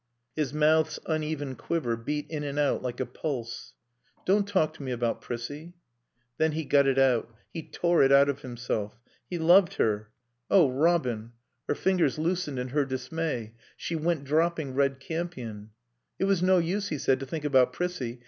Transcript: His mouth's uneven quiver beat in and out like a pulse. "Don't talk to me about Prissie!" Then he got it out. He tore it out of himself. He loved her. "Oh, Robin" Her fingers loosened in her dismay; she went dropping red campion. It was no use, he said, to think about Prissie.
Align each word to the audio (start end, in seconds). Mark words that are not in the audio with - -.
His 0.35 0.51
mouth's 0.51 0.97
uneven 1.05 1.53
quiver 1.53 1.95
beat 1.95 2.25
in 2.27 2.43
and 2.43 2.57
out 2.57 2.81
like 2.81 2.99
a 2.99 3.05
pulse. 3.05 3.75
"Don't 4.25 4.47
talk 4.47 4.73
to 4.73 4.81
me 4.81 4.91
about 4.91 5.21
Prissie!" 5.21 5.75
Then 6.39 6.53
he 6.53 6.65
got 6.65 6.87
it 6.87 6.97
out. 6.97 7.29
He 7.53 7.61
tore 7.69 8.01
it 8.01 8.11
out 8.11 8.27
of 8.27 8.41
himself. 8.41 8.99
He 9.29 9.37
loved 9.37 9.75
her. 9.75 10.09
"Oh, 10.49 10.71
Robin" 10.71 11.33
Her 11.67 11.75
fingers 11.75 12.17
loosened 12.17 12.57
in 12.57 12.69
her 12.69 12.83
dismay; 12.83 13.53
she 13.77 13.95
went 13.95 14.23
dropping 14.23 14.73
red 14.73 14.99
campion. 14.99 15.69
It 16.17 16.23
was 16.23 16.41
no 16.41 16.57
use, 16.57 16.89
he 16.89 16.97
said, 16.97 17.19
to 17.19 17.27
think 17.27 17.45
about 17.45 17.71
Prissie. 17.71 18.19